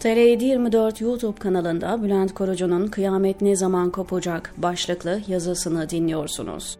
[0.00, 6.78] TR724 YouTube kanalında Bülent Korucu'nun Kıyamet Ne Zaman Kopacak başlıklı yazısını dinliyorsunuz.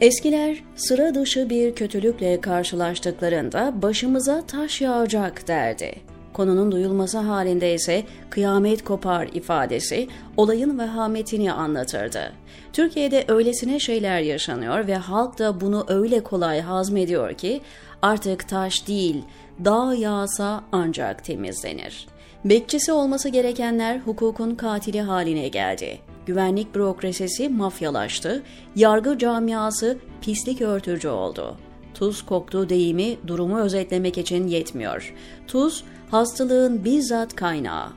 [0.00, 6.11] Eskiler sıra dışı bir kötülükle karşılaştıklarında başımıza taş yağacak derdi.
[6.32, 12.32] Konunun duyulması halinde ise kıyamet kopar ifadesi olayın vehametini anlatırdı.
[12.72, 17.60] Türkiye'de öylesine şeyler yaşanıyor ve halk da bunu öyle kolay hazmediyor ki
[18.02, 19.22] artık taş değil,
[19.64, 22.06] dağ yağsa ancak temizlenir.
[22.44, 25.98] Bekçisi olması gerekenler hukukun katili haline geldi.
[26.26, 28.42] Güvenlik bürokrasisi mafyalaştı,
[28.76, 31.56] yargı camiası pislik örtücü oldu.
[31.94, 35.14] Tuz koktu deyimi durumu özetlemek için yetmiyor.
[35.48, 37.88] Tuz, hastalığın bizzat kaynağı.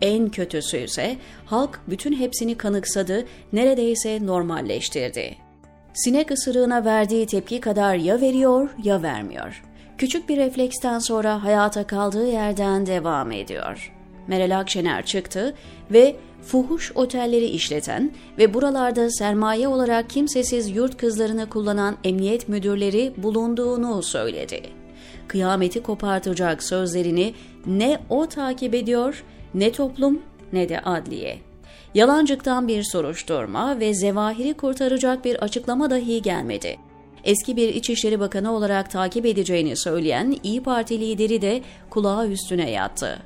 [0.00, 1.16] En kötüsü ise
[1.46, 5.36] halk bütün hepsini kanıksadı, neredeyse normalleştirdi.
[5.94, 9.62] Sinek ısırığına verdiği tepki kadar ya veriyor ya vermiyor.
[9.98, 13.97] Küçük bir refleksten sonra hayata kaldığı yerden devam ediyor.
[14.28, 15.54] Meral Akşener çıktı
[15.90, 24.02] ve fuhuş otelleri işleten ve buralarda sermaye olarak kimsesiz yurt kızlarını kullanan emniyet müdürleri bulunduğunu
[24.02, 24.62] söyledi.
[25.28, 27.34] Kıyameti kopartacak sözlerini
[27.66, 31.38] ne o takip ediyor, ne toplum ne de adliye.
[31.94, 36.76] Yalancıktan bir soruşturma ve zevahiri kurtaracak bir açıklama dahi gelmedi.
[37.24, 43.18] Eski bir İçişleri Bakanı olarak takip edeceğini söyleyen İyi Parti lideri de kulağı üstüne yattı.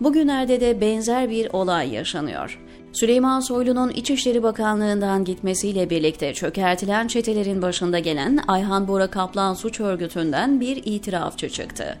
[0.00, 2.60] Bugünlerde de benzer bir olay yaşanıyor.
[2.92, 10.60] Süleyman Soylu'nun İçişleri Bakanlığı'ndan gitmesiyle birlikte çökertilen çetelerin başında gelen Ayhan Bora Kaplan suç örgütünden
[10.60, 11.98] bir itirafçı çıktı.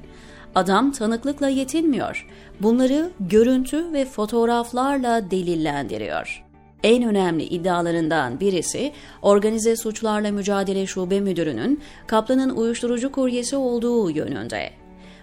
[0.54, 2.26] Adam tanıklıkla yetinmiyor.
[2.60, 6.44] Bunları görüntü ve fotoğraflarla delillendiriyor.
[6.82, 14.70] En önemli iddialarından birisi Organize Suçlarla Mücadele Şube Müdürü'nün Kaplan'ın uyuşturucu kuryesi olduğu yönünde.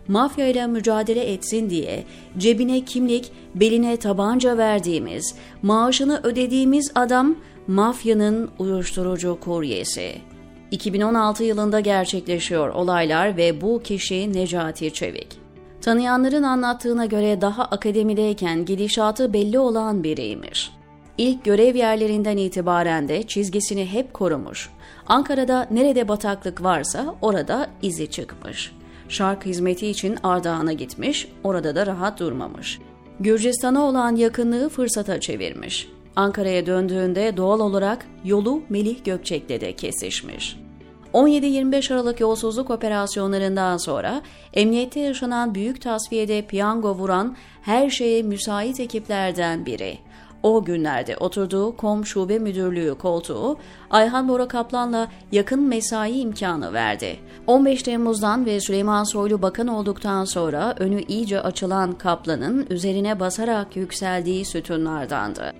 [0.07, 2.03] Mafya ile mücadele etsin diye
[2.37, 7.35] cebine kimlik, beline tabanca verdiğimiz, maaşını ödediğimiz adam
[7.67, 10.15] mafyanın uyuşturucu kuryesi.
[10.71, 15.27] 2016 yılında gerçekleşiyor olaylar ve bu kişi Necati Çevik.
[15.81, 20.71] Tanıyanların anlattığına göre daha akademideyken gidişatı belli olan biriymiş.
[21.17, 24.69] İlk görev yerlerinden itibaren de çizgisini hep korumuş.
[25.07, 28.71] Ankara'da nerede bataklık varsa orada izi çıkmış.
[29.09, 32.79] Şark hizmeti için Ardahan'a gitmiş, orada da rahat durmamış.
[33.19, 35.89] Gürcistan'a olan yakınlığı fırsata çevirmiş.
[36.15, 40.57] Ankara'ya döndüğünde doğal olarak yolu Melih Gökçek'le de kesişmiş.
[41.13, 44.21] 17-25 Aralık yolsuzluk operasyonlarından sonra
[44.53, 49.97] emniyette yaşanan büyük tasfiyede piyango vuran her şeye müsait ekiplerden biri.
[50.45, 53.57] O günlerde oturduğu KOM Şube Müdürlüğü koltuğu
[53.89, 57.19] Ayhan Bora Kaplan'la yakın mesai imkanı verdi.
[57.47, 64.45] 15 Temmuz'dan ve Süleyman Soylu bakan olduktan sonra önü iyice açılan Kaplan'ın üzerine basarak yükseldiği
[64.45, 65.53] sütunlardandı.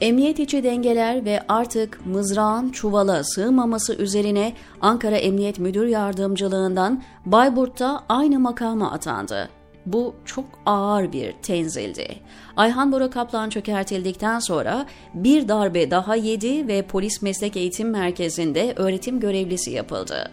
[0.00, 8.38] Emniyet içi dengeler ve artık mızrağın çuvala sığmaması üzerine Ankara Emniyet Müdür Yardımcılığından Bayburt'ta aynı
[8.38, 9.48] makama atandı.
[9.86, 12.08] Bu çok ağır bir tenzildi.
[12.56, 19.20] Ayhan Bora Kaplan çökertildikten sonra bir darbe daha yedi ve Polis Meslek Eğitim Merkezi'nde öğretim
[19.20, 20.30] görevlisi yapıldı.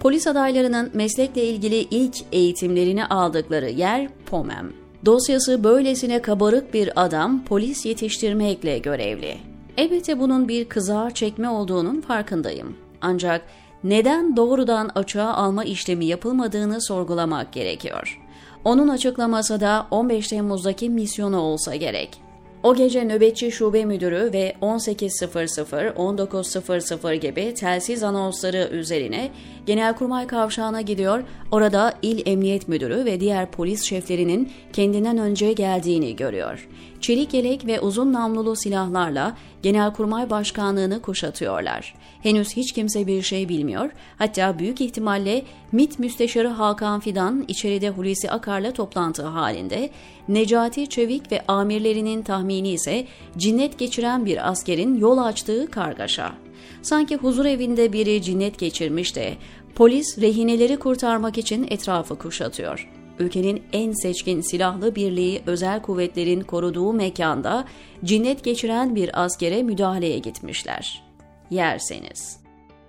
[0.00, 4.72] Polis adaylarının meslekle ilgili ilk eğitimlerini aldıkları yer POMEM.
[5.04, 9.36] Dosyası böylesine kabarık bir adam polis yetiştirmekle görevli.
[9.76, 12.76] Elbette bunun bir kızar çekme olduğunun farkındayım.
[13.00, 13.42] Ancak
[13.84, 18.23] neden doğrudan açığa alma işlemi yapılmadığını sorgulamak gerekiyor.
[18.64, 22.23] Onun açıklaması da 15 Temmuz'daki misyonu olsa gerek.
[22.64, 29.30] O gece nöbetçi şube müdürü ve 18.00-19.00 gibi telsiz anonsları üzerine
[29.66, 36.68] Genelkurmay Kavşağı'na gidiyor, orada il emniyet müdürü ve diğer polis şeflerinin kendinden önce geldiğini görüyor.
[37.00, 41.94] Çelik yelek ve uzun namlulu silahlarla Genelkurmay Başkanlığı'nı kuşatıyorlar.
[42.22, 45.42] Henüz hiç kimse bir şey bilmiyor, hatta büyük ihtimalle
[45.72, 49.90] MİT Müsteşarı Hakan Fidan içeride Hulusi Akar'la toplantı halinde,
[50.28, 52.22] Necati Çevik ve amirlerinin
[52.54, 53.06] tahmini ise
[53.36, 56.32] cinnet geçiren bir askerin yol açtığı kargaşa.
[56.82, 59.34] Sanki huzur evinde biri cinnet geçirmiş de
[59.74, 62.88] polis rehineleri kurtarmak için etrafı kuşatıyor.
[63.18, 67.64] Ülkenin en seçkin silahlı birliği özel kuvvetlerin koruduğu mekanda
[68.04, 71.02] cinnet geçiren bir askere müdahaleye gitmişler.
[71.50, 72.38] Yerseniz.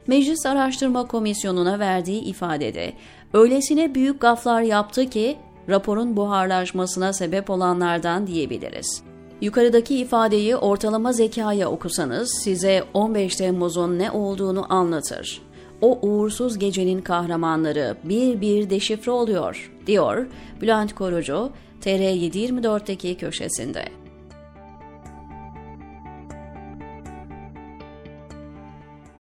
[0.07, 2.94] Meclis Araştırma Komisyonu'na verdiği ifadede
[3.33, 5.38] öylesine büyük gaflar yaptı ki
[5.69, 9.03] raporun buharlaşmasına sebep olanlardan diyebiliriz.
[9.41, 15.41] Yukarıdaki ifadeyi ortalama zekaya okusanız size 15 Temmuz'un ne olduğunu anlatır.
[15.81, 20.27] o uğursuz gecenin kahramanları bir bir deşifre oluyor, diyor
[20.61, 21.49] Bülent Korucu,
[21.81, 23.85] TR724'deki köşesinde.